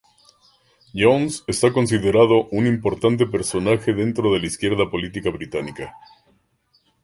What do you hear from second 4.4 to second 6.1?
izquierda política británica.